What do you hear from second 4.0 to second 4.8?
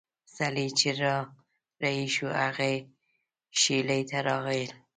ته راغی.